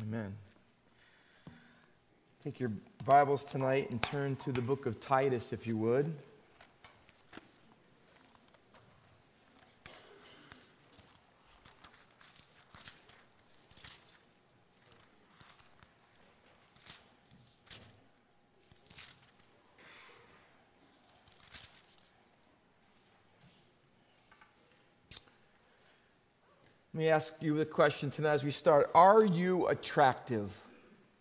[0.00, 0.34] Amen.
[2.42, 2.72] Take your
[3.04, 6.14] Bibles tonight and turn to the book of Titus, if you would.
[27.02, 30.52] Me ask you the question tonight as we start Are you attractive?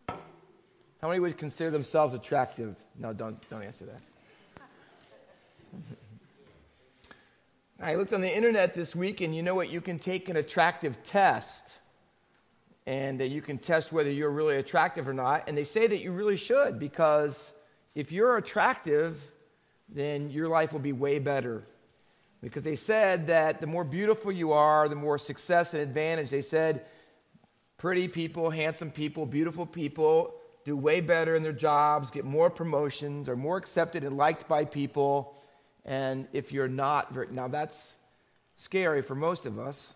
[0.07, 2.75] How many would consider themselves attractive?
[2.99, 4.01] No, don't, don't answer that.
[7.81, 9.71] I looked on the internet this week, and you know what?
[9.71, 11.79] You can take an attractive test,
[12.85, 15.49] and uh, you can test whether you're really attractive or not.
[15.49, 17.53] And they say that you really should, because
[17.95, 19.19] if you're attractive,
[19.89, 21.63] then your life will be way better.
[22.41, 26.31] Because they said that the more beautiful you are, the more success and advantage.
[26.31, 26.85] They said
[27.77, 33.27] pretty people, handsome people, beautiful people do way better in their jobs, get more promotions,
[33.29, 35.35] are more accepted and liked by people.
[35.85, 37.93] And if you're not, now that's
[38.57, 39.93] scary for most of us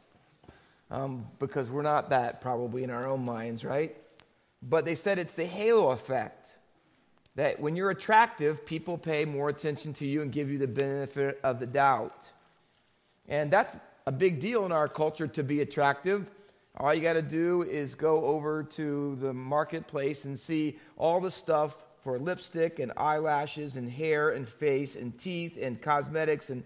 [0.91, 3.95] um, because we're not that probably in our own minds, right?
[4.61, 6.47] But they said it's the halo effect
[7.35, 11.39] that when you're attractive, people pay more attention to you and give you the benefit
[11.43, 12.31] of the doubt.
[13.27, 16.29] And that's a big deal in our culture to be attractive.
[16.77, 21.31] All you got to do is go over to the marketplace and see all the
[21.31, 26.63] stuff for lipstick and eyelashes and hair and face and teeth and cosmetics and,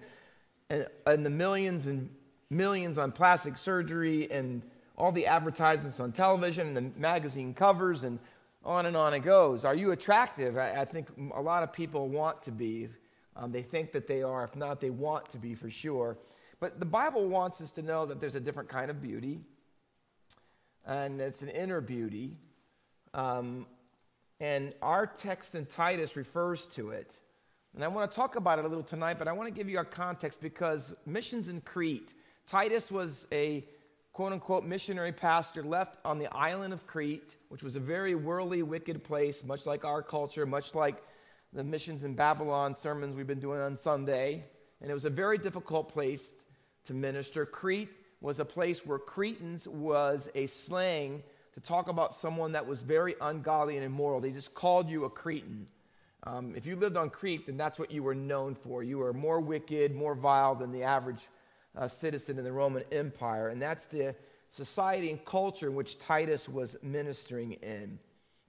[0.70, 2.10] and, and the millions and
[2.50, 4.62] millions on plastic surgery and
[4.98, 8.20] all the advertisements on television and the magazine covers and
[8.66, 9.64] on and on it goes.
[9.64, 10.58] Are you attractive?
[10.58, 12.90] I, I think a lot of people want to be.
[13.36, 14.44] Um, they think that they are.
[14.44, 16.18] If not, they want to be for sure.
[16.60, 19.40] But the Bible wants us to know that there's a different kind of beauty
[20.86, 22.38] and it's an inner beauty.
[23.14, 23.66] Um,
[24.40, 27.16] and our text in Titus refers to it.
[27.76, 29.70] And I want to talk about it a little tonight, but I want to give
[29.70, 32.14] you our context because missions in Crete.
[32.48, 33.66] Titus was a
[34.14, 38.64] quote unquote missionary pastor left on the island of Crete, which was a very worldly,
[38.64, 41.04] wicked place, much like our culture, much like
[41.54, 44.44] the missions in Babylon sermons we've been doing on Sunday.
[44.82, 46.34] And it was a very difficult place
[46.90, 47.46] to minister.
[47.46, 47.90] Crete
[48.20, 51.24] was a place where Cretans was a slang
[51.54, 54.20] to talk about someone that was very ungodly and immoral.
[54.20, 55.68] They just called you a Cretan.
[56.24, 58.82] Um, if you lived on Crete, then that's what you were known for.
[58.82, 61.28] You were more wicked, more vile than the average
[61.78, 63.50] uh, citizen in the Roman Empire.
[63.50, 64.16] And that's the
[64.50, 68.00] society and culture in which Titus was ministering in.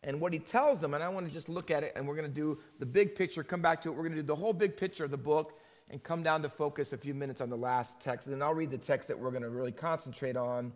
[0.03, 2.17] And what he tells them, and I want to just look at it, and we're
[2.17, 3.93] going to do the big picture, come back to it.
[3.93, 6.49] We're going to do the whole big picture of the book and come down to
[6.49, 8.29] focus a few minutes on the last text.
[8.29, 10.73] And then I'll read the text that we're going to really concentrate on.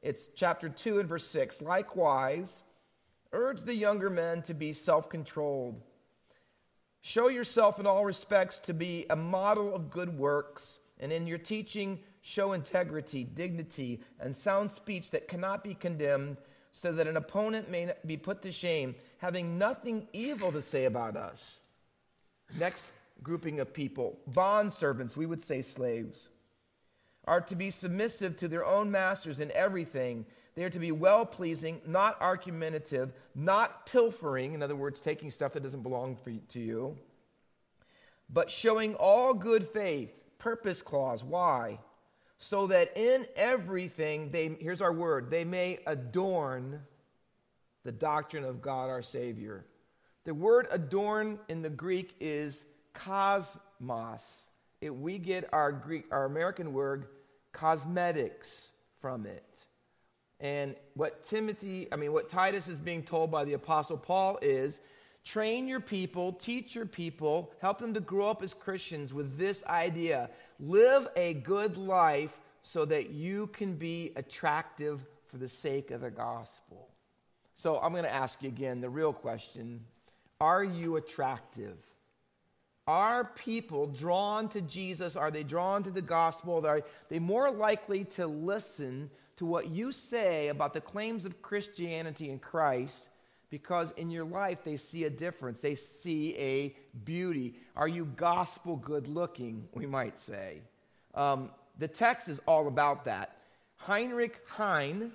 [0.00, 1.60] It's chapter 2 and verse 6.
[1.60, 2.62] Likewise,
[3.32, 5.80] urge the younger men to be self controlled.
[7.00, 11.36] Show yourself in all respects to be a model of good works, and in your
[11.38, 16.38] teaching, show integrity, dignity, and sound speech that cannot be condemned,
[16.72, 21.16] so that an opponent may be put to shame, having nothing evil to say about
[21.16, 21.60] us.
[22.58, 22.86] Next
[23.24, 24.20] grouping of people.
[24.28, 26.28] Bond servants, we would say slaves,
[27.26, 30.26] are to be submissive to their own masters in everything.
[30.54, 35.52] They are to be well pleasing, not argumentative, not pilfering, in other words, taking stuff
[35.54, 36.96] that doesn't belong for, to you,
[38.30, 40.12] but showing all good faith.
[40.38, 41.24] Purpose clause.
[41.24, 41.80] Why?
[42.38, 46.82] So that in everything, they, here's our word, they may adorn
[47.84, 49.64] the doctrine of God our Savior.
[50.24, 54.24] The word adorn in the Greek is cosmos.
[54.80, 57.06] It, we get our Greek, our American word
[57.52, 59.44] cosmetics from it.
[60.40, 64.80] And what Timothy, I mean, what Titus is being told by the Apostle Paul is
[65.24, 69.64] train your people, teach your people, help them to grow up as Christians with this
[69.64, 70.30] idea
[70.60, 76.10] live a good life so that you can be attractive for the sake of the
[76.10, 76.88] gospel.
[77.54, 79.80] So I'm going to ask you again the real question
[80.40, 81.76] Are you attractive?
[82.86, 85.16] Are people drawn to Jesus?
[85.16, 86.66] Are they drawn to the gospel?
[86.66, 92.30] Are they more likely to listen to what you say about the claims of Christianity
[92.30, 93.08] and Christ
[93.48, 95.60] because in your life they see a difference?
[95.60, 97.54] They see a beauty.
[97.74, 100.60] Are you gospel good looking, we might say?
[101.14, 103.38] Um, the text is all about that.
[103.76, 105.12] Heinrich Heine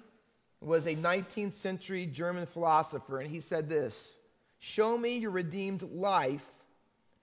[0.61, 4.17] was a 19th century German philosopher, and he said this
[4.57, 6.45] Show me your redeemed life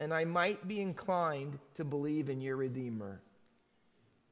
[0.00, 3.20] and I might be inclined to believe in your Redeemer.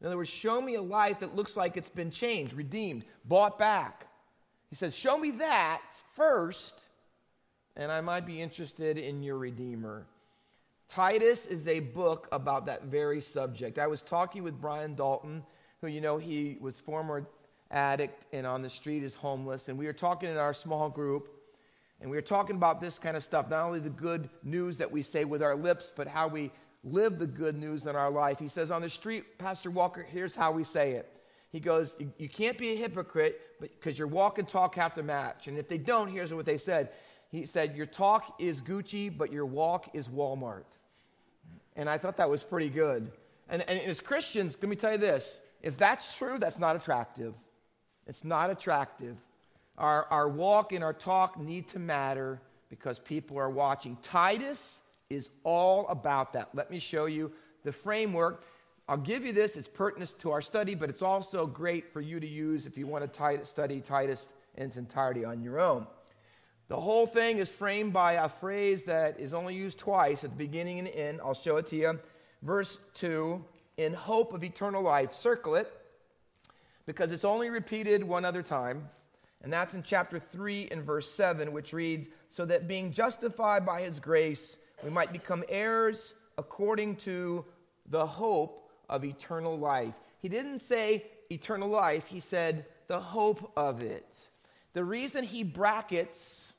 [0.01, 3.59] In other words, show me a life that looks like it's been changed, redeemed, bought
[3.59, 4.07] back.
[4.69, 5.83] He says, Show me that
[6.15, 6.81] first,
[7.77, 10.07] and I might be interested in your Redeemer.
[10.89, 13.79] Titus is a book about that very subject.
[13.79, 15.43] I was talking with Brian Dalton,
[15.81, 17.27] who, you know, he was former
[17.71, 21.34] addict and on the street is homeless, and we were talking in our small group,
[22.01, 24.91] and we were talking about this kind of stuff, not only the good news that
[24.91, 26.51] we say with our lips, but how we
[26.83, 28.39] live the good news in our life.
[28.39, 31.11] He says, On the street, Pastor Walker, here's how we say it.
[31.51, 35.03] He goes, You, you can't be a hypocrite because your walk and talk have to
[35.03, 35.47] match.
[35.47, 36.91] And if they don't, here's what they said.
[37.31, 40.65] He said, Your talk is Gucci, but your walk is Walmart.
[41.77, 43.11] And I thought that was pretty good.
[43.49, 47.35] And, and as Christians, let me tell you this if that's true, that's not attractive.
[48.07, 49.17] It's not attractive.
[49.79, 52.41] Our, our walk and our talk need to matter
[52.71, 53.97] because people are watching.
[54.03, 54.81] Titus
[55.11, 56.51] is all about that.
[56.55, 57.33] Let me show you
[57.65, 58.45] the framework.
[58.89, 62.21] I'll give you this, it's pertinent to our study, but it's also great for you
[62.21, 65.87] to use if you want to study Titus in its entirety on your own.
[66.69, 70.37] The whole thing is framed by a phrase that is only used twice at the
[70.37, 71.21] beginning and end.
[71.23, 71.99] I'll show it to you.
[72.43, 73.45] Verse 2
[73.77, 75.15] in hope of eternal life.
[75.15, 75.73] Circle it
[76.87, 78.89] because it's only repeated one other time.
[79.45, 83.83] And that's in chapter 3 and verse 7, which reads So that being justified by
[83.83, 87.45] his grace, we might become heirs according to
[87.91, 89.93] the hope of eternal life.
[90.21, 94.29] He didn't say eternal life, he said the hope of it.
[94.73, 96.55] The reason he brackets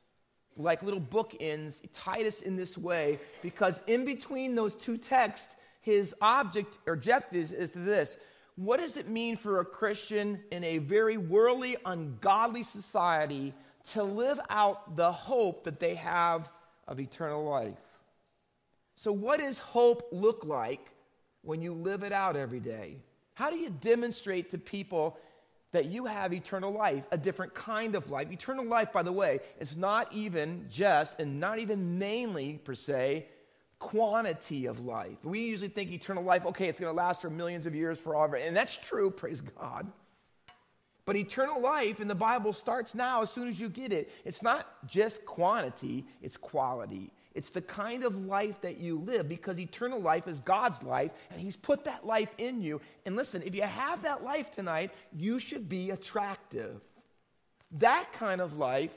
[0.55, 5.49] like little bookends Titus in this way, because in between those two texts,
[5.81, 8.15] his object or objective is this
[8.55, 13.53] what does it mean for a Christian in a very worldly, ungodly society
[13.91, 16.49] to live out the hope that they have
[16.87, 17.77] of eternal life?
[18.95, 20.89] So, what does hope look like
[21.41, 22.97] when you live it out every day?
[23.33, 25.17] How do you demonstrate to people
[25.73, 28.31] that you have eternal life, a different kind of life?
[28.31, 33.25] Eternal life, by the way, is not even just and not even mainly per se
[33.85, 35.17] quantity of life.
[35.23, 38.35] We usually think eternal life, okay, it's going to last for millions of years forever.
[38.35, 39.91] And that's true, praise God.
[41.05, 44.11] But eternal life in the Bible starts now as soon as you get it.
[44.25, 47.11] It's not just quantity, it's quality.
[47.35, 51.39] It's the kind of life that you live because eternal life is God's life and
[51.39, 52.81] He's put that life in you.
[53.05, 56.81] And listen, if you have that life tonight, you should be attractive.
[57.73, 58.95] That kind of life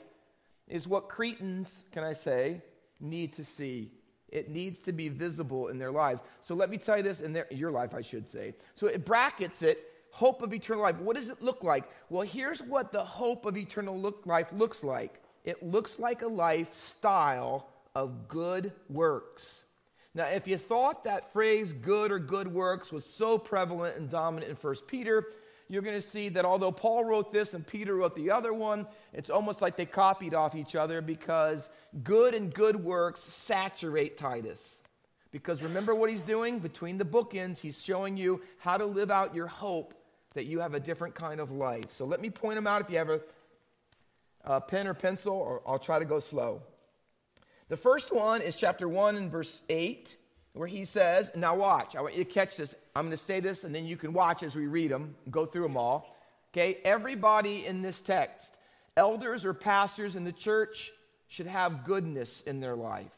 [0.67, 2.61] is what Cretans, can I say,
[2.99, 3.91] need to see.
[4.31, 6.21] It needs to be visible in their lives.
[6.41, 8.53] So let me tell you this in their, your life, I should say.
[8.75, 10.97] So it brackets it hope of eternal life.
[10.99, 11.85] What does it look like?
[12.09, 16.27] Well, here's what the hope of eternal look, life looks like it looks like a
[16.27, 19.63] lifestyle of good works.
[20.13, 24.49] Now, if you thought that phrase good or good works was so prevalent and dominant
[24.51, 25.27] in 1 Peter,
[25.69, 28.87] you're going to see that although Paul wrote this and Peter wrote the other one,
[29.13, 31.69] it's almost like they copied off each other because
[32.03, 34.81] good and good works saturate Titus.
[35.31, 36.57] Because remember what he's doing?
[36.57, 39.93] Between the bookends, he's showing you how to live out your hope
[40.33, 41.91] that you have a different kind of life.
[41.91, 43.21] So let me point them out if you have a,
[44.45, 46.63] a pen or pencil, or I'll try to go slow.
[47.67, 50.15] The first one is chapter 1 and verse 8
[50.53, 52.75] where he says, Now watch, I want you to catch this.
[52.95, 55.45] I'm going to say this, and then you can watch as we read them, go
[55.45, 56.15] through them all.
[56.51, 58.57] Okay, everybody in this text,
[58.97, 60.91] elders or pastors in the church,
[61.27, 63.11] should have goodness in their life.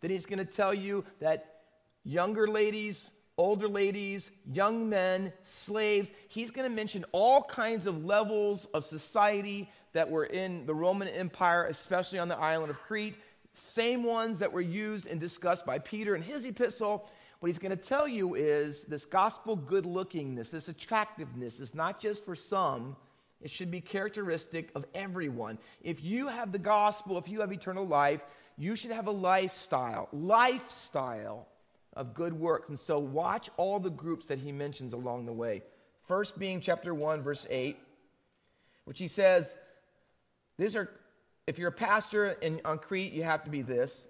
[0.00, 1.60] Then he's going to tell you that
[2.04, 8.66] younger ladies, older ladies, young men, slaves, he's going to mention all kinds of levels
[8.72, 13.16] of society that were in the Roman Empire, especially on the island of Crete
[13.60, 17.08] same ones that were used and discussed by Peter in his epistle.
[17.40, 22.00] What he's going to tell you is this gospel good lookingness, this attractiveness is not
[22.00, 22.96] just for some,
[23.40, 25.58] it should be characteristic of everyone.
[25.82, 28.20] If you have the gospel, if you have eternal life,
[28.58, 31.46] you should have a lifestyle, lifestyle
[31.94, 32.68] of good works.
[32.68, 35.62] And so watch all the groups that he mentions along the way.
[36.06, 37.78] First being chapter 1, verse 8,
[38.84, 39.54] which he says,
[40.58, 40.90] These are
[41.50, 44.04] if you're a pastor in, on Crete, you have to be this.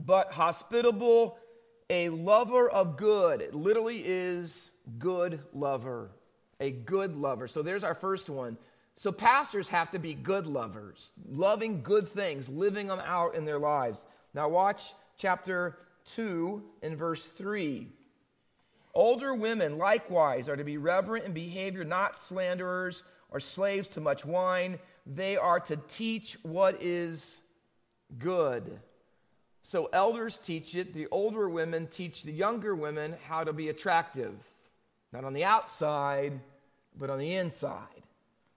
[0.00, 1.36] But hospitable,
[1.90, 3.42] a lover of good.
[3.42, 6.12] It literally is good lover.
[6.60, 7.46] A good lover.
[7.46, 8.56] So there's our first one.
[8.96, 13.58] So pastors have to be good lovers, loving good things, living them out in their
[13.58, 14.06] lives.
[14.32, 15.76] Now watch chapter
[16.14, 17.86] 2 and verse 3.
[18.94, 24.24] Older women likewise are to be reverent in behavior, not slanderers or slaves to much
[24.24, 27.40] wine they are to teach what is
[28.18, 28.78] good.
[29.62, 34.34] So elders teach it, the older women teach the younger women how to be attractive,
[35.12, 36.38] not on the outside,
[36.98, 37.86] but on the inside.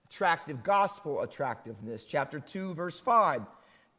[0.08, 2.04] attractive, gospel attractiveness.
[2.04, 3.42] Chapter 2, verse 5.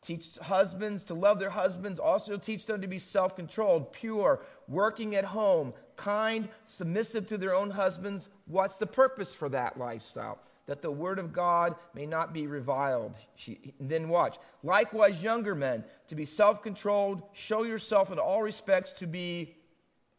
[0.01, 1.99] Teach husbands to love their husbands.
[1.99, 7.53] Also, teach them to be self controlled, pure, working at home, kind, submissive to their
[7.53, 8.29] own husbands.
[8.45, 10.39] What's the purpose for that lifestyle?
[10.67, 13.15] That the word of God may not be reviled.
[13.35, 14.37] She, then watch.
[14.63, 19.55] Likewise, younger men, to be self controlled, show yourself in all respects to be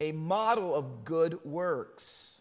[0.00, 2.40] a model of good works.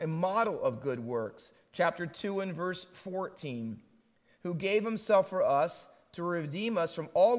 [0.00, 1.50] A model of good works.
[1.72, 3.80] Chapter 2 and verse 14
[4.46, 7.36] who gave himself for us to redeem us from all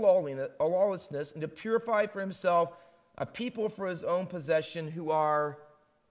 [0.60, 2.74] lawlessness and to purify for himself
[3.18, 5.58] a people for his own possession who are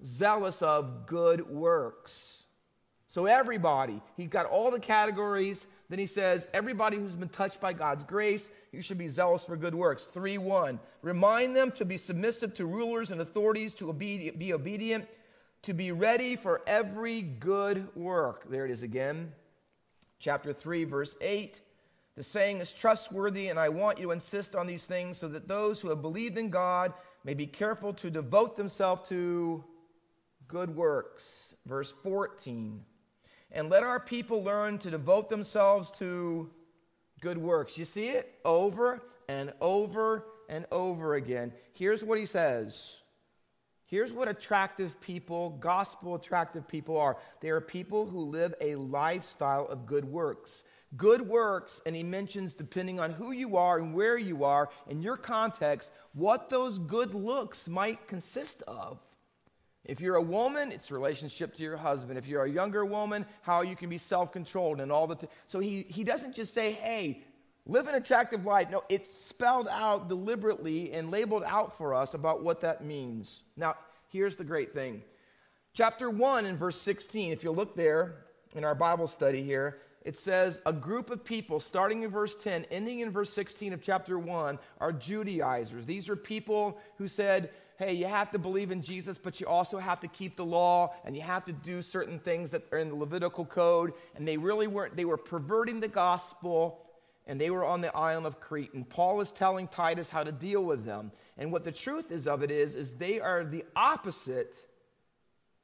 [0.03, 2.45] zealous of good works.
[3.17, 5.65] So, everybody, he's got all the categories.
[5.89, 9.57] Then he says, everybody who's been touched by God's grace, you should be zealous for
[9.57, 10.07] good works.
[10.13, 10.79] 3 1.
[11.01, 15.09] Remind them to be submissive to rulers and authorities, to be obedient,
[15.63, 18.51] to be ready for every good work.
[18.51, 19.33] There it is again
[20.19, 21.59] chapter 3, verse 8.
[22.17, 25.49] The saying is trustworthy, and I want you to insist on these things so that
[25.49, 26.93] those who have believed in God
[27.25, 29.65] may be careful to devote themselves to
[30.49, 31.55] good works.
[31.65, 32.85] Verse 14.
[33.57, 36.51] And let our people learn to devote themselves to
[37.23, 37.79] good works.
[37.79, 41.55] You see it over and over and over again.
[41.73, 42.99] Here's what he says
[43.87, 49.67] Here's what attractive people, gospel attractive people are they are people who live a lifestyle
[49.69, 50.63] of good works.
[50.99, 55.01] Good works, and he mentions depending on who you are and where you are in
[55.01, 58.99] your context, what those good looks might consist of.
[59.87, 62.19] If you're a woman, it's relationship to your husband.
[62.19, 65.15] If you're a younger woman, how you can be self controlled and all the.
[65.15, 67.23] T- so he, he doesn't just say, hey,
[67.67, 68.71] live an attractive life.
[68.71, 73.45] No, it's spelled out deliberately and labeled out for us about what that means.
[73.57, 73.77] Now,
[74.09, 75.03] here's the great thing.
[75.73, 78.25] Chapter 1 in verse 16, if you look there
[78.55, 82.65] in our Bible study here, it says a group of people, starting in verse 10,
[82.71, 85.85] ending in verse 16 of chapter 1, are Judaizers.
[85.85, 89.79] These are people who said, hey, you have to believe in Jesus, but you also
[89.79, 92.89] have to keep the law and you have to do certain things that are in
[92.89, 93.93] the Levitical code.
[94.15, 96.81] And they really weren't, they were perverting the gospel
[97.27, 98.73] and they were on the island of Crete.
[98.73, 101.11] And Paul is telling Titus how to deal with them.
[101.39, 104.55] And what the truth is of it is, is they are the opposite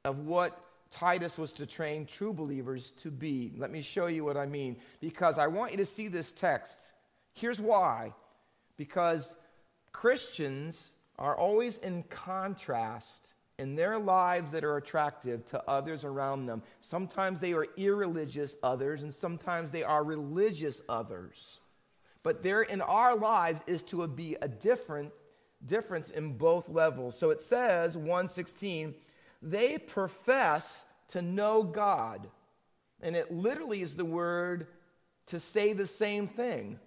[0.03, 0.59] of what
[0.91, 3.53] Titus was to train true believers to be.
[3.57, 4.77] Let me show you what I mean.
[4.99, 6.77] Because I want you to see this text.
[7.33, 8.13] Here's why.
[8.77, 9.33] Because
[9.91, 10.89] Christians
[11.23, 16.61] are always in contrast in their lives that are attractive to others around them.
[16.81, 21.61] Sometimes they are irreligious others, and sometimes they are religious others.
[22.23, 25.13] But there in our lives is to be a different
[25.65, 27.17] difference in both levels.
[27.17, 28.93] So it says 116,
[29.41, 32.27] they profess to know God.
[33.01, 34.67] And it literally is the word
[35.27, 36.81] to say the same thing.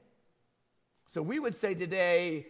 [1.07, 2.49] So we would say today,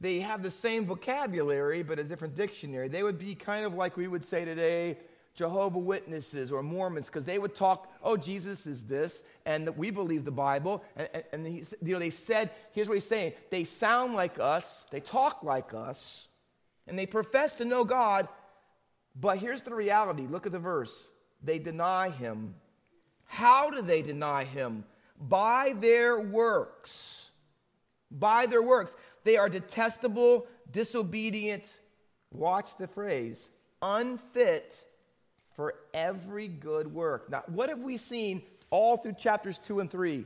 [0.00, 2.88] they have the same vocabulary but a different dictionary.
[2.88, 4.96] They would be kind of like we would say today
[5.34, 10.24] Jehovah Witnesses or Mormons because they would talk, oh, Jesus is this, and we believe
[10.24, 10.82] the Bible.
[10.96, 14.38] And, and, and he, you know, they said, here's what he's saying they sound like
[14.38, 16.28] us, they talk like us,
[16.86, 18.28] and they profess to know God,
[19.18, 21.08] but here's the reality look at the verse.
[21.42, 22.54] They deny him.
[23.24, 24.84] How do they deny him?
[25.18, 27.30] By their works.
[28.10, 28.94] By their works.
[29.24, 31.64] They are detestable, disobedient,
[32.32, 33.50] watch the phrase,
[33.82, 34.84] unfit
[35.56, 37.30] for every good work.
[37.30, 40.24] Now, what have we seen all through chapters 2 and 3?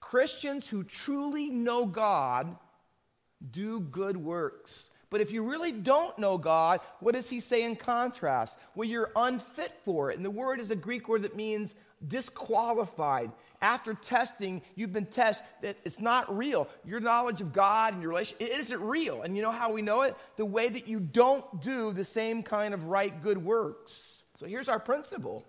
[0.00, 2.56] Christians who truly know God
[3.50, 4.90] do good works.
[5.10, 8.58] But if you really don't know God, what does he say in contrast?
[8.74, 10.16] Well, you're unfit for it.
[10.16, 11.74] And the word is a Greek word that means
[12.06, 13.32] disqualified.
[13.60, 16.68] After testing, you've been tested that it's not real.
[16.84, 19.22] Your knowledge of God and your relation, it isn't real.
[19.22, 20.16] And you know how we know it?
[20.36, 24.00] The way that you don't do the same kind of right good works.
[24.38, 25.44] So here's our principle.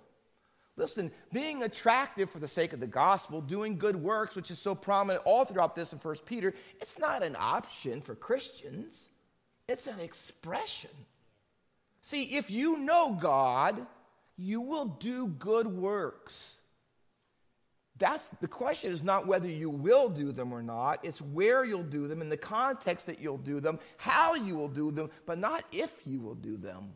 [0.76, 4.74] Listen, being attractive for the sake of the gospel, doing good works, which is so
[4.74, 9.10] prominent all throughout this in 1 Peter, it's not an option for Christians.
[9.68, 10.90] It's an expression.
[12.02, 13.86] See, if you know God,
[14.40, 16.60] you will do good works.
[17.98, 21.84] That's the question is not whether you will do them or not, it's where you'll
[21.84, 25.38] do them, in the context that you'll do them, how you will do them, but
[25.38, 26.96] not if you will do them.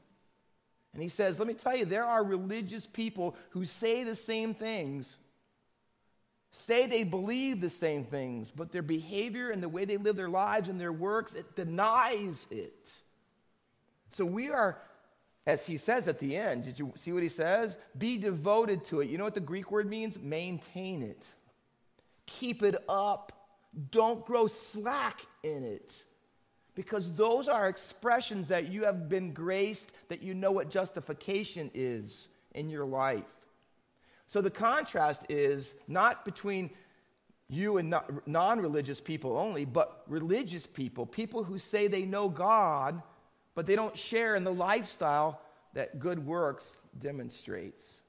[0.93, 4.53] And he says, Let me tell you, there are religious people who say the same
[4.53, 5.05] things,
[6.51, 10.29] say they believe the same things, but their behavior and the way they live their
[10.29, 12.91] lives and their works, it denies it.
[14.11, 14.77] So we are
[15.45, 17.77] as he says at the end, did you see what he says?
[17.97, 19.09] Be devoted to it.
[19.09, 20.17] You know what the Greek word means?
[20.19, 21.25] Maintain it.
[22.25, 23.31] Keep it up.
[23.91, 26.03] Don't grow slack in it.
[26.75, 32.29] Because those are expressions that you have been graced, that you know what justification is
[32.55, 33.25] in your life.
[34.27, 36.71] So the contrast is not between
[37.49, 37.93] you and
[38.25, 43.01] non religious people only, but religious people, people who say they know God,
[43.55, 45.41] but they don't share in the lifestyle
[45.73, 46.69] that good works
[46.99, 48.01] demonstrates.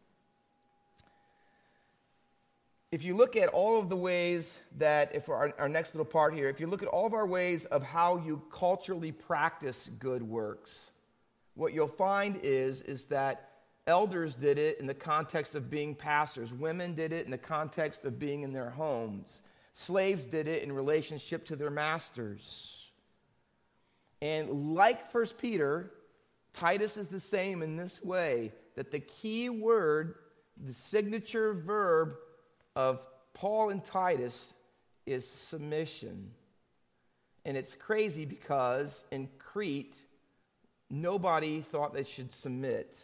[2.92, 6.32] If you look at all of the ways that, if our, our next little part
[6.32, 10.22] here, if you look at all of our ways of how you culturally practice good
[10.22, 10.90] works,
[11.54, 13.50] what you'll find is, is that
[13.86, 16.52] Elders did it in the context of being pastors.
[16.52, 19.42] Women did it in the context of being in their homes.
[19.74, 22.83] Slaves did it in relationship to their masters.
[24.24, 25.90] And like First Peter,
[26.54, 30.14] Titus is the same in this way that the key word,
[30.64, 32.14] the signature verb
[32.74, 34.54] of Paul and Titus
[35.04, 36.30] is submission.
[37.44, 39.98] And it's crazy because in Crete,
[40.88, 42.96] nobody thought they should submit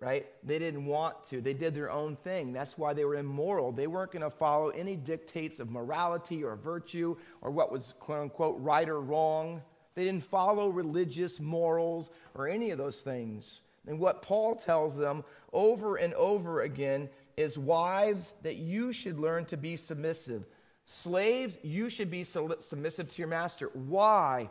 [0.00, 0.24] right?
[0.42, 1.42] They didn't want to.
[1.42, 2.54] They did their own thing.
[2.54, 3.70] That's why they were immoral.
[3.70, 8.22] They weren't going to follow any dictates of morality or virtue or what was, quote
[8.22, 9.60] unquote, right or wrong.
[10.00, 13.60] They didn't follow religious morals or any of those things.
[13.86, 19.44] And what Paul tells them over and over again is wives, that you should learn
[19.44, 20.46] to be submissive.
[20.86, 23.68] Slaves, you should be submissive to your master.
[23.74, 24.48] Why?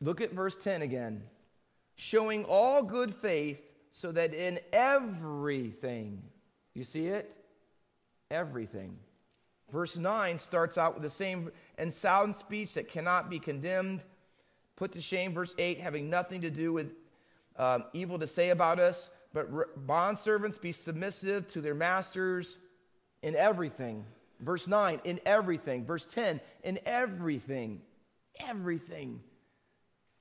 [0.00, 1.22] Look at verse 10 again.
[1.94, 3.62] Showing all good faith
[3.92, 6.20] so that in everything,
[6.74, 7.32] you see it?
[8.28, 8.98] Everything.
[9.70, 14.02] Verse 9 starts out with the same, and sound speech that cannot be condemned,
[14.76, 15.32] put to shame.
[15.34, 16.92] Verse 8, having nothing to do with
[17.56, 22.58] um, evil to say about us, but re- bondservants be submissive to their masters
[23.22, 24.04] in everything.
[24.40, 25.84] Verse 9, in everything.
[25.84, 27.80] Verse 10, in everything.
[28.40, 29.20] Everything.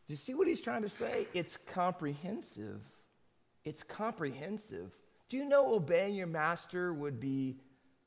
[0.07, 1.27] Do you see what he's trying to say?
[1.33, 2.81] It's comprehensive.
[3.65, 4.91] It's comprehensive.
[5.29, 7.55] Do you know obeying your master would be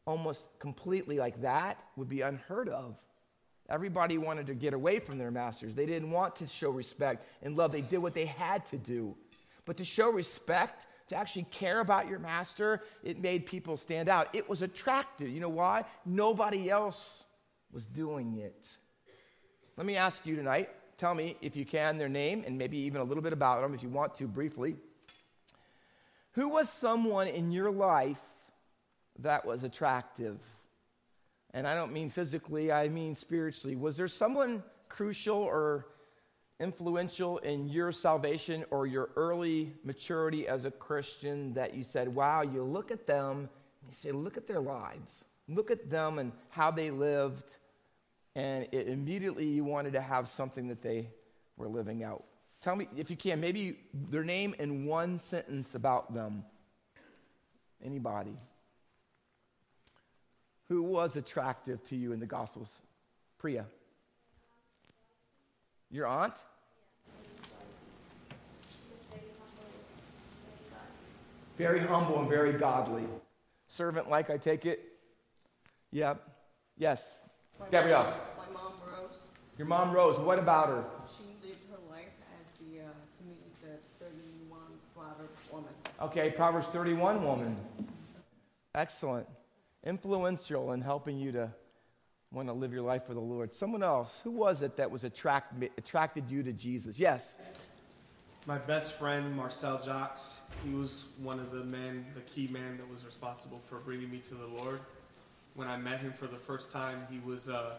[0.07, 2.97] almost completely like that, would be unheard of?
[3.69, 5.75] Everybody wanted to get away from their masters.
[5.75, 7.73] They didn't want to show respect and love.
[7.73, 9.17] They did what they had to do.
[9.65, 14.29] But to show respect, to actually care about your master, it made people stand out.
[14.35, 15.29] It was attractive.
[15.29, 15.85] You know why?
[16.05, 17.27] Nobody else
[17.73, 18.69] was doing it.
[19.77, 23.01] Let me ask you tonight tell me, if you can, their name and maybe even
[23.01, 24.77] a little bit about them if you want to briefly.
[26.33, 28.21] Who was someone in your life
[29.21, 30.39] that was attractive?
[31.55, 33.77] And I don't mean physically, I mean spiritually.
[33.77, 35.87] Was there someone crucial or
[36.61, 42.43] influential in your salvation or your early maturity as a Christian that you said, wow,
[42.43, 43.49] you look at them,
[43.87, 45.25] you say, look at their lives.
[45.49, 47.57] Look at them and how they lived.
[48.35, 51.09] And it, immediately you wanted to have something that they
[51.57, 52.25] were living out.
[52.61, 53.79] Tell me, if you can, maybe
[54.11, 56.45] their name in one sentence about them.
[57.85, 58.37] Anybody?
[60.69, 62.69] Who was attractive to you in the Gospels?
[63.39, 63.65] Priya.
[65.91, 66.35] Your aunt?
[71.57, 73.05] Very humble and very godly.
[73.69, 74.83] Servant like, I take it?
[75.93, 76.23] Yep.
[76.77, 77.15] Yes.
[77.59, 78.05] My Gabrielle.
[78.05, 79.27] Mom, my mom Rose.
[79.57, 80.85] Your mom Rose, what about her?
[81.17, 84.61] She lived her life as the uh, to me the thirty-one
[85.51, 85.71] woman.
[86.03, 87.57] Okay, Proverbs 31 woman.
[88.75, 89.27] Excellent.
[89.87, 91.51] Influential in helping you to
[92.33, 93.53] want to live your life for the Lord.
[93.53, 96.99] Someone else, who was it that was attract, attracted you to Jesus?
[96.99, 97.25] Yes.
[98.45, 100.21] My best friend, Marcel Jacques,
[100.65, 104.19] he was one of the men, the key man that was responsible for bringing me
[104.19, 104.81] to the Lord.
[105.55, 107.77] When I met him for the first time, he was, uh,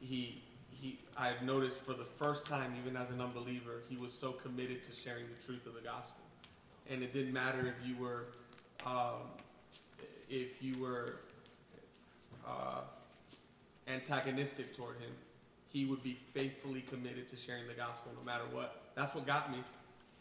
[0.00, 4.32] he, he, I noticed for the first time, even as an unbeliever, he was so
[4.32, 6.22] committed to sharing the truth of the gospel
[6.90, 8.26] and it didn't matter if you were
[8.84, 9.22] um,
[10.28, 11.20] if you were
[12.46, 12.80] uh,
[13.88, 15.12] antagonistic toward him.
[15.68, 18.92] He would be faithfully committed to sharing the gospel no matter what.
[18.94, 19.58] That's what got me.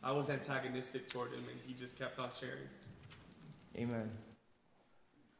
[0.03, 2.67] I was antagonistic toward him, and he just kept on sharing.
[3.77, 4.09] Amen.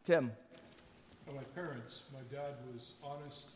[0.05, 0.31] Tim.
[1.25, 3.51] Well, my parents, my dad was honest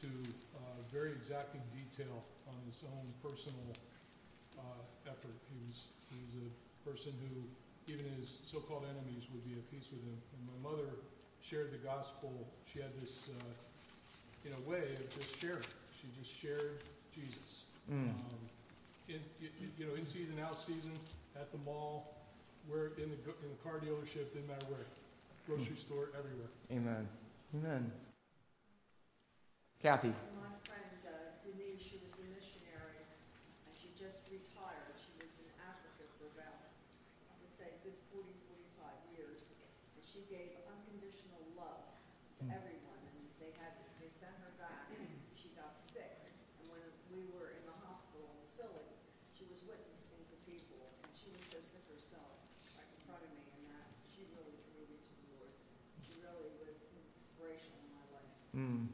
[0.00, 3.74] to uh, very exacting detail on his own personal
[4.58, 4.62] uh,
[5.06, 5.36] effort.
[5.50, 9.88] He was, he was a person who, even his so-called enemies, would be at peace
[9.90, 10.16] with him.
[10.32, 10.88] And my mother
[11.42, 12.32] shared the gospel.
[12.72, 15.62] She had this, uh, in a way, of just sharing.
[15.92, 16.78] She just shared
[17.14, 17.64] Jesus.
[17.90, 18.10] Mm.
[18.10, 18.14] Um,
[19.08, 19.48] in, you,
[19.78, 20.92] you, know, in season, out season,
[21.36, 22.14] at the mall,
[22.68, 24.84] where in the, in the car dealership, didn't matter where,
[25.46, 26.52] grocery store, everywhere.
[26.70, 27.08] Amen.
[27.56, 27.90] Amen.
[29.80, 30.12] Kathy.
[30.36, 33.00] My friend uh, Denise, she was a missionary,
[33.64, 34.92] and she just retired.
[35.00, 36.68] She was in Africa for about,
[37.32, 38.26] I would say, a good 40,
[38.76, 39.48] 45 years.
[39.96, 41.88] And she gave unconditional love
[42.42, 43.72] to everyone, and they had,
[44.02, 44.92] they sent her back.
[45.38, 46.26] She got sick,
[46.60, 46.82] and when
[47.14, 48.90] we were in the hospital in Philly,
[49.30, 52.34] she was witnessing to people, and she was so sick herself,
[52.74, 55.54] right in front of me, and that, she really drew me to the Lord.
[56.02, 58.34] She really was an inspiration in my life.
[58.58, 58.86] Mm.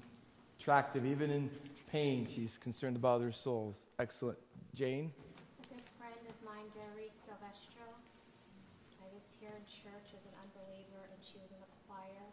[0.60, 1.48] Attractive, even in
[1.90, 3.76] pain, she's concerned about other souls.
[3.98, 4.38] Excellent.
[4.74, 5.12] Jane?
[5.64, 7.88] A good friend of mine, Doris Silvestro.
[9.00, 12.28] I was here in church as an unbeliever, and she was in the choir,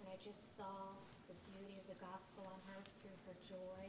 [0.00, 0.92] and I just saw
[1.28, 3.88] the beauty of the gospel on her through her joy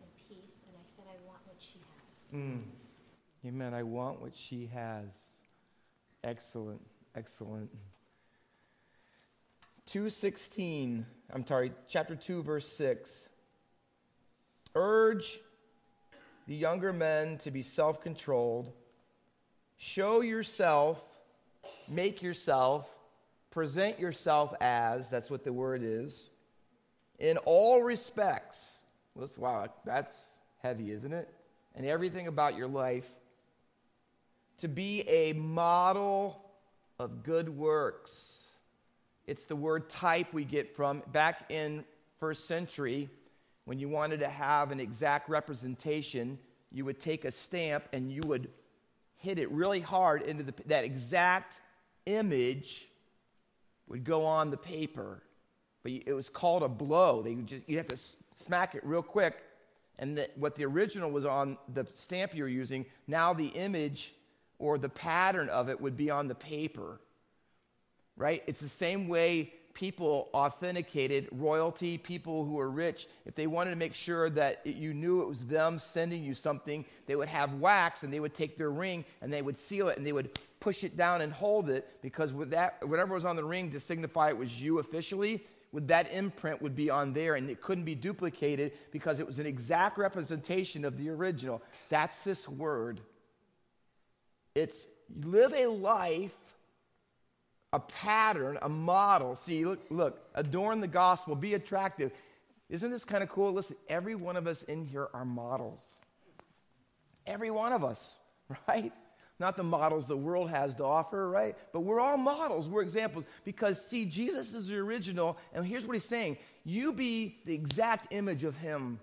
[0.00, 2.40] and peace, and I said, I want what she has.
[2.40, 2.62] Mm.
[3.46, 3.72] Amen.
[3.72, 5.08] I want what she has.
[6.24, 6.80] Excellent.
[7.16, 7.70] Excellent.
[9.90, 13.28] 216, I'm sorry, chapter 2, verse 6.
[14.76, 15.40] Urge
[16.46, 18.72] the younger men to be self controlled.
[19.78, 21.02] Show yourself,
[21.88, 22.88] make yourself,
[23.50, 26.30] present yourself as, that's what the word is,
[27.18, 28.58] in all respects.
[29.36, 30.14] Wow, that's
[30.62, 31.28] heavy, isn't it?
[31.74, 33.08] And everything about your life
[34.58, 36.40] to be a model
[37.00, 38.39] of good works.
[39.30, 41.84] It's the word type we get from back in
[42.18, 43.08] first century
[43.64, 46.36] when you wanted to have an exact representation,
[46.72, 48.48] you would take a stamp and you would
[49.14, 51.60] hit it really hard into the, that exact
[52.06, 52.88] image
[53.86, 55.22] would go on the paper.
[55.84, 57.22] But it was called a blow.
[57.22, 57.98] They just, you have to
[58.34, 59.44] smack it real quick.
[60.00, 64.12] And that what the original was on the stamp you're using, now the image
[64.58, 66.98] or the pattern of it would be on the paper
[68.20, 68.42] right?
[68.46, 73.08] It's the same way people authenticated royalty, people who were rich.
[73.24, 76.84] If they wanted to make sure that you knew it was them sending you something,
[77.06, 79.96] they would have wax and they would take their ring and they would seal it
[79.96, 83.36] and they would push it down and hold it because with that, whatever was on
[83.36, 87.36] the ring to signify it was you officially, with that imprint would be on there
[87.36, 91.62] and it couldn't be duplicated because it was an exact representation of the original.
[91.88, 93.00] That's this word.
[94.54, 94.86] It's
[95.24, 96.36] live a life
[97.72, 99.36] a pattern, a model.
[99.36, 102.12] See, look, look, adorn the gospel, be attractive.
[102.68, 103.52] Isn't this kind of cool?
[103.52, 105.82] Listen, every one of us in here are models.
[107.26, 108.16] Every one of us,
[108.68, 108.92] right?
[109.38, 111.56] Not the models the world has to offer, right?
[111.72, 113.24] But we're all models, we're examples.
[113.44, 118.12] Because, see, Jesus is the original, and here's what he's saying you be the exact
[118.12, 119.00] image of him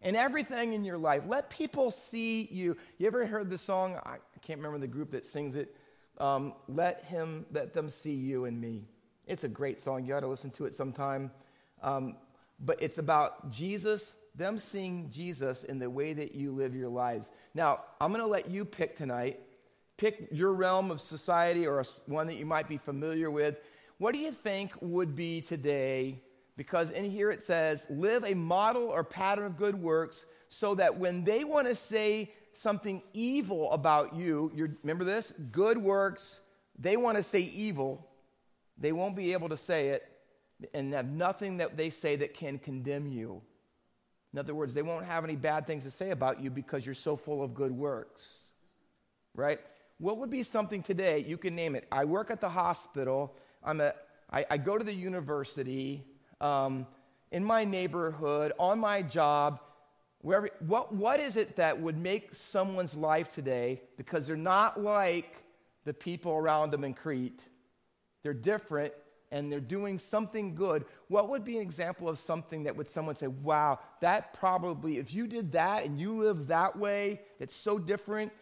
[0.00, 1.22] in everything in your life.
[1.26, 2.76] Let people see you.
[2.98, 3.98] You ever heard the song?
[4.04, 5.76] I can't remember the group that sings it
[6.18, 8.84] um, let him let them see you and me.
[9.26, 10.04] It's a great song.
[10.04, 11.30] You ought to listen to it sometime.
[11.82, 12.16] Um,
[12.58, 17.28] but it's about jesus them seeing jesus in the way that you live your lives.
[17.54, 19.40] Now i'm going to let you pick tonight.
[19.96, 23.56] Pick your realm of society or a, one that you might be familiar with.
[23.98, 26.22] What do you think would be today?
[26.56, 30.98] Because in here it says live a model or pattern of good works so that
[30.98, 35.32] when they want to say something evil about you, you remember this?
[35.52, 36.40] Good works,
[36.78, 38.06] they want to say evil,
[38.78, 40.04] they won't be able to say it
[40.74, 43.42] and have nothing that they say that can condemn you.
[44.32, 46.94] In other words, they won't have any bad things to say about you because you're
[46.94, 48.28] so full of good works.
[49.34, 49.60] Right?
[49.98, 51.24] What would be something today?
[51.26, 51.86] You can name it.
[51.90, 53.34] I work at the hospital.
[53.64, 53.94] I'm a,
[54.30, 56.04] I, I go to the university.
[56.40, 56.86] Um,
[57.32, 59.60] in my neighborhood, on my job,
[60.26, 65.36] Wherever, what, what is it that would make someone's life today because they're not like
[65.84, 67.44] the people around them in Crete?
[68.24, 68.92] They're different
[69.30, 70.84] and they're doing something good.
[71.06, 75.14] What would be an example of something that would someone say, wow, that probably, if
[75.14, 78.32] you did that and you live that way, that's so different,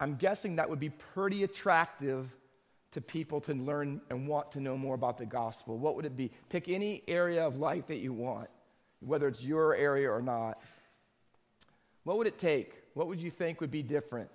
[0.00, 2.34] I'm guessing that would be pretty attractive
[2.92, 5.76] to people to learn and want to know more about the gospel.
[5.76, 6.30] What would it be?
[6.48, 8.48] Pick any area of life that you want,
[9.00, 10.62] whether it's your area or not.
[12.06, 12.72] What would it take?
[12.94, 14.30] What would you think would be different?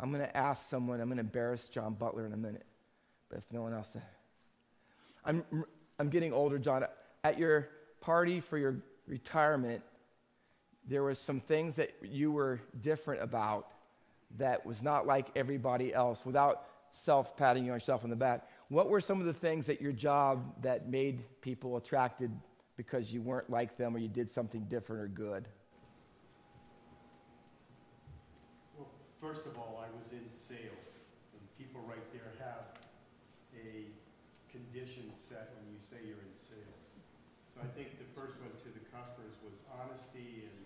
[0.00, 2.66] I'm going to ask someone, I'm going to embarrass John Butler in a minute.
[3.28, 3.86] But if no one else,
[5.24, 5.44] I'm,
[6.00, 6.84] I'm getting older, John.
[7.22, 7.68] At your
[8.00, 9.82] party for your retirement,
[10.88, 13.68] there were some things that you were different about
[14.36, 18.48] that was not like everybody else without self patting yourself on the back.
[18.68, 22.32] What were some of the things at your job that made people attracted
[22.78, 25.44] because you weren't like them or you did something different or good?
[28.78, 28.86] Well,
[29.20, 30.88] first of all, I was in sales,
[31.34, 32.78] and people right there have
[33.58, 33.90] a
[34.54, 36.86] condition set when you say you're in sales.
[37.52, 40.58] So I think the first one to the customers was honesty and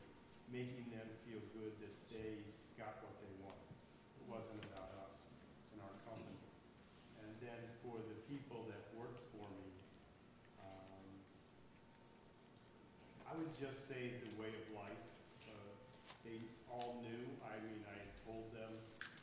[0.53, 2.45] making them feel good that they
[2.77, 3.73] got what they wanted.
[4.21, 5.33] It wasn't about us
[5.73, 6.37] and our company.
[7.25, 9.73] And then for the people that worked for me,
[10.61, 11.09] um,
[13.25, 15.05] I would just say the way of life.
[15.49, 15.73] Uh,
[16.29, 16.37] they
[16.69, 17.25] all knew.
[17.41, 17.97] I mean, I
[18.29, 18.77] told them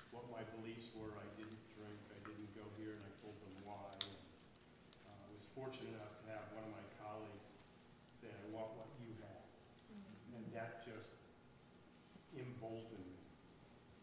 [0.10, 1.14] what my beliefs were.
[1.14, 2.02] I didn't drink.
[2.10, 3.94] I didn't go here, and I told them why.
[4.02, 4.18] And,
[5.06, 7.46] uh, I was fortunate enough to have one of my colleagues
[8.18, 9.46] say, "I want what you have,"
[10.34, 11.14] and that just
[12.34, 13.22] emboldened me.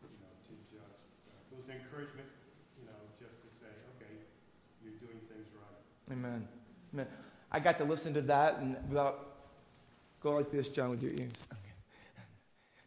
[0.07, 2.31] You know, to just uh, it was encouragement.
[2.79, 3.67] You know, just to say,
[3.99, 4.15] "Okay,
[4.79, 6.47] you're doing things right." Amen.
[6.95, 7.09] Amen.
[7.51, 9.27] I got to listen to that and without
[10.21, 11.35] go like this, John, with your ears.
[11.51, 11.75] Okay.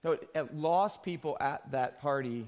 [0.06, 0.18] No,
[0.54, 2.48] lost people at that party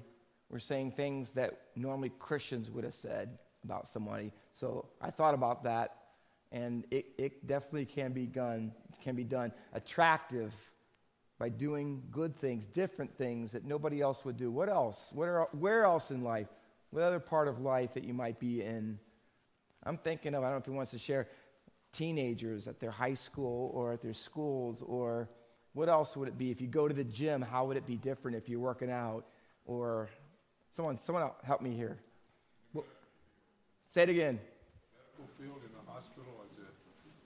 [0.49, 4.31] were saying things that normally Christians would have said about somebody.
[4.53, 6.00] So I thought about that,
[6.51, 8.71] and it, it definitely can be done.
[9.03, 10.53] Can be done attractive
[11.39, 14.51] by doing good things, different things that nobody else would do.
[14.51, 15.09] What else?
[15.11, 16.47] What are, where else in life?
[16.91, 18.99] What other part of life that you might be in?
[19.83, 20.43] I'm thinking of.
[20.43, 21.27] I don't know if he wants to share
[21.91, 25.27] teenagers at their high school or at their schools or
[25.73, 27.97] what else would it be if you go to the gym how would it be
[27.97, 29.25] different if you're working out
[29.65, 30.09] or
[30.73, 31.97] someone someone help me here
[33.89, 34.39] say it again
[35.39, 36.69] field in the hospital as a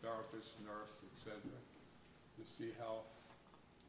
[0.01, 1.41] therapist nurse etc
[2.37, 3.05] to see how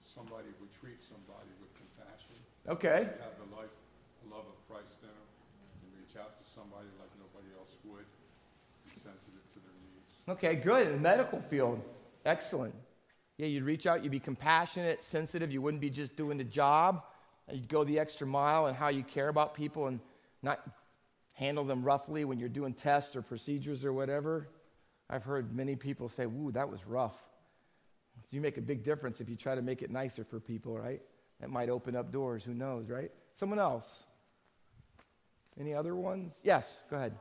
[0.03, 2.37] somebody would treat somebody with compassion
[2.69, 3.73] okay have the life
[4.25, 5.29] the love of christ in them
[5.83, 8.07] and reach out to somebody like nobody else would
[8.87, 10.13] be sensitive to their needs.
[10.29, 10.87] Okay, good.
[10.87, 11.81] In the medical field,
[12.25, 12.75] excellent.
[13.39, 15.53] Yeah, you'd reach out, you'd be compassionate, sensitive.
[15.53, 17.03] You wouldn't be just doing the job.
[17.53, 20.01] You'd go the extra mile and how you care about people and
[20.43, 20.67] not
[21.37, 24.49] handle them roughly when you're doing tests or procedures or whatever.
[25.09, 27.16] I've heard many people say, Ooh, that was rough.
[28.22, 30.77] So you make a big difference if you try to make it nicer for people,
[30.77, 31.01] right?
[31.40, 32.42] That might open up doors.
[32.42, 33.11] Who knows, right?
[33.38, 34.07] Someone else.
[35.61, 36.33] Any other ones?
[36.42, 37.12] Yes, go ahead.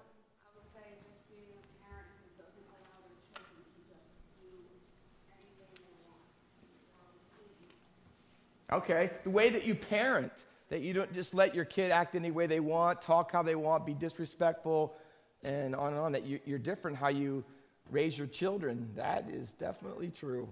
[8.71, 9.11] Okay?
[9.23, 10.31] The way that you parent,
[10.69, 13.55] that you don't just let your kid act any way they want, talk how they
[13.55, 14.95] want, be disrespectful,
[15.43, 17.43] and on and on, that you, are different how you
[17.91, 18.89] raise your children.
[18.95, 20.49] That is definitely true.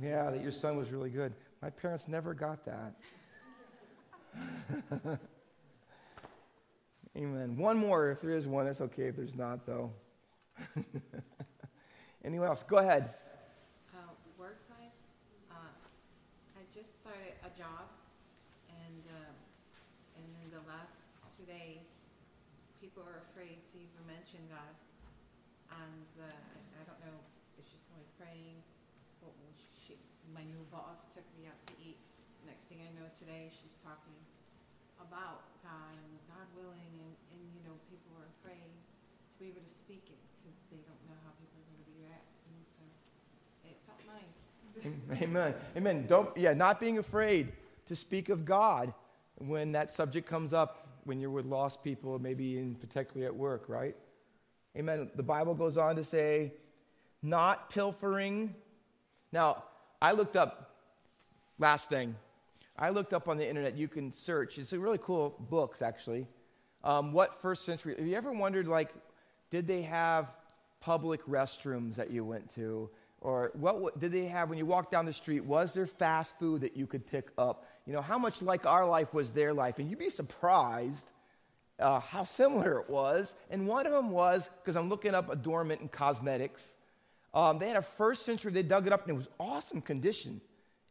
[0.00, 1.32] Yeah, that your son was really good.
[1.60, 2.94] My parents never got that.
[7.16, 7.56] Amen.
[7.56, 8.66] One more, if there is one.
[8.66, 9.90] That's okay if there's not, though.
[12.24, 12.62] Anyone else?
[12.68, 13.14] Go ahead.
[13.94, 14.94] Uh, work life.
[15.50, 15.72] Uh,
[16.58, 17.88] I just started a job,
[18.68, 21.86] and uh, and in the last two days,
[22.82, 24.74] people are afraid to even mention God.
[25.74, 27.18] And uh, I don't know
[27.58, 28.60] if she's only praying.
[29.22, 29.34] But
[29.74, 29.98] she,
[30.30, 31.98] my new boss took me out to eat.
[32.46, 34.14] Next thing I know, today she's talking
[35.02, 39.60] about God and God willing, and, and you know, people are afraid to be able
[39.60, 42.56] to speak it because they don't know how people are going to be reacting.
[42.72, 42.82] So
[43.68, 44.48] it felt nice.
[45.20, 45.54] Amen.
[45.76, 46.06] Amen.
[46.08, 47.52] Don't yeah, not being afraid
[47.86, 48.94] to speak of God
[49.36, 53.64] when that subject comes up when you're with lost people, maybe in particularly at work,
[53.68, 53.96] right?
[54.76, 55.10] Amen.
[55.16, 56.52] The Bible goes on to say,
[57.22, 58.54] not pilfering.
[59.32, 59.64] Now,
[60.00, 60.76] I looked up
[61.58, 62.14] last thing
[62.78, 64.56] I looked up on the internet, you can search.
[64.56, 66.28] It's a really cool books, actually.
[66.84, 68.90] Um, what first century, have you ever wondered, like,
[69.50, 70.32] did they have
[70.80, 72.88] public restrooms that you went to?
[73.20, 75.44] Or what, what did they have when you walked down the street?
[75.44, 77.66] Was there fast food that you could pick up?
[77.84, 79.80] You know, how much like our life was their life?
[79.80, 81.10] And you'd be surprised
[81.80, 83.34] uh, how similar it was.
[83.50, 86.62] And one of them was, because I'm looking up adornment and cosmetics,
[87.34, 90.40] um, they had a first century, they dug it up and it was awesome condition.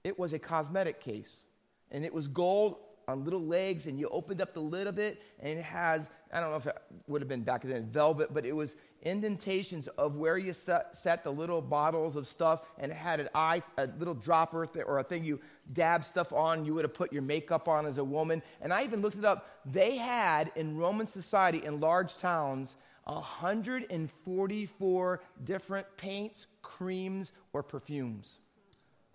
[0.03, 1.45] It was a cosmetic case
[1.91, 5.23] and it was gold on little legs, and you opened up the lid of it,
[5.39, 8.45] and it has, I don't know if it would have been back then velvet, but
[8.45, 12.95] it was indentations of where you set, set the little bottles of stuff, and it
[12.95, 15.39] had an eye, a little dropper th- or a thing you
[15.71, 18.43] dab stuff on, you would have put your makeup on as a woman.
[18.61, 19.47] And I even looked it up.
[19.65, 28.39] They had in Roman society, in large towns, 144 different paints, creams, or perfumes.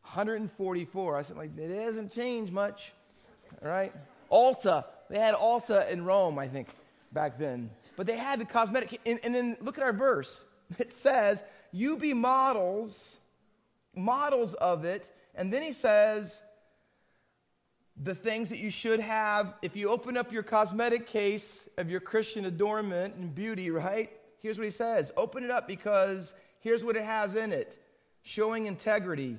[0.02, 1.16] 144.
[1.16, 2.92] I said, like, it hasn't changed much,
[3.60, 3.92] right?
[4.30, 6.68] Ulta, they had Ulta in Rome, I think,
[7.12, 7.70] back then.
[7.96, 9.00] But they had the cosmetic.
[9.06, 10.44] And, and then look at our verse.
[10.78, 13.20] It says, You be models,
[13.94, 15.14] models of it.
[15.34, 16.40] And then he says,
[18.02, 22.00] the things that you should have if you open up your cosmetic case of your
[22.00, 24.10] Christian adornment and beauty, right?
[24.40, 27.78] Here's what he says open it up because here's what it has in it
[28.22, 29.36] showing integrity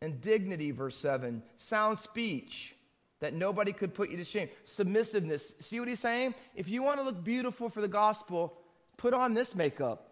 [0.00, 2.74] and dignity, verse 7, sound speech
[3.20, 5.54] that nobody could put you to shame, submissiveness.
[5.60, 6.34] See what he's saying?
[6.54, 8.56] If you want to look beautiful for the gospel,
[8.96, 10.08] put on this makeup.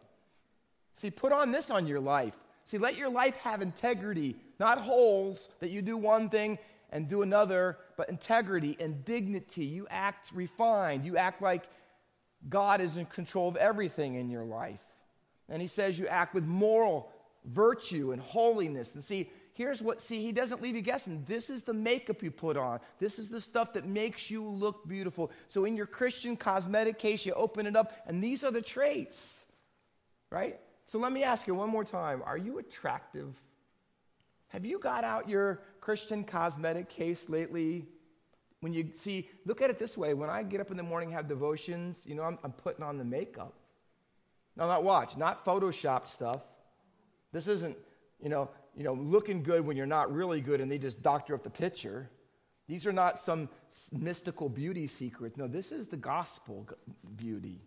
[0.96, 2.34] See, put on this on your life.
[2.64, 6.58] See, let your life have integrity, not holes that you do one thing
[6.90, 9.66] and do another, but integrity and dignity.
[9.66, 11.04] You act refined.
[11.04, 11.64] You act like
[12.48, 14.80] God is in control of everything in your life.
[15.48, 17.12] And he says you act with moral
[17.44, 18.94] virtue and holiness.
[18.94, 21.24] And see, here's what, see, he doesn't leave you guessing.
[21.26, 22.78] This is the makeup you put on.
[22.98, 25.32] This is the stuff that makes you look beautiful.
[25.48, 29.40] So in your Christian cosmetic case, you open it up, and these are the traits,
[30.30, 30.60] right?
[30.86, 33.34] So let me ask you one more time Are you attractive?
[34.48, 37.86] Have you got out your Christian cosmetic case lately?
[38.60, 41.10] When you see, look at it this way when I get up in the morning,
[41.12, 43.54] have devotions, you know, I'm, I'm putting on the makeup.
[44.54, 46.40] No, not watch, not Photoshop stuff.
[47.32, 47.76] This isn't,
[48.22, 51.34] you know, you know, looking good when you're not really good and they just doctor
[51.34, 52.10] up the picture.
[52.68, 53.48] These are not some
[53.90, 55.36] mystical beauty secrets.
[55.36, 56.68] No, this is the gospel
[57.16, 57.60] beauty.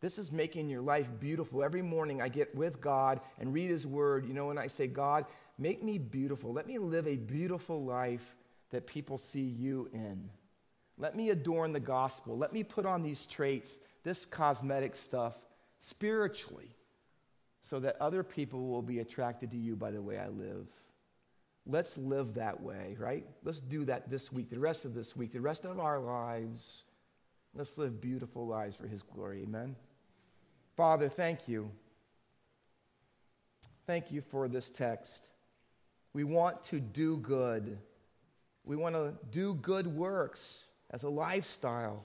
[0.00, 1.62] This is making your life beautiful.
[1.62, 4.88] Every morning I get with God and read His Word, you know, and I say,
[4.88, 5.24] God,
[5.58, 6.52] make me beautiful.
[6.52, 8.34] Let me live a beautiful life
[8.70, 10.28] that people see you in.
[10.98, 12.36] Let me adorn the gospel.
[12.36, 13.70] Let me put on these traits,
[14.02, 15.34] this cosmetic stuff,
[15.78, 16.74] spiritually,
[17.62, 20.66] so that other people will be attracted to you by the way I live.
[21.64, 23.24] Let's live that way, right?
[23.44, 26.84] Let's do that this week, the rest of this week, the rest of our lives.
[27.54, 29.42] Let's live beautiful lives for His glory.
[29.42, 29.76] Amen.
[30.76, 31.70] Father, thank you.
[33.86, 35.28] Thank you for this text.
[36.14, 37.78] We want to do good.
[38.64, 42.04] We want to do good works as a lifestyle.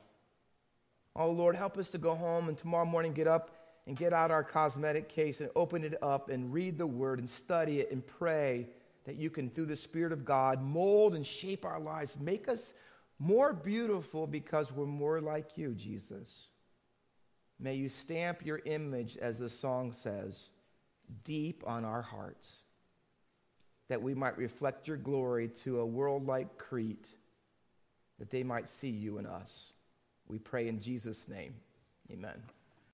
[1.15, 3.56] Oh, Lord, help us to go home and tomorrow morning get up
[3.87, 7.29] and get out our cosmetic case and open it up and read the word and
[7.29, 8.67] study it and pray
[9.05, 12.73] that you can, through the Spirit of God, mold and shape our lives, make us
[13.17, 16.49] more beautiful because we're more like you, Jesus.
[17.59, 20.51] May you stamp your image, as the song says,
[21.23, 22.57] deep on our hearts
[23.87, 27.07] that we might reflect your glory to a world like Crete,
[28.19, 29.71] that they might see you in us.
[30.27, 31.53] We pray in Jesus' name.
[32.11, 32.43] Amen.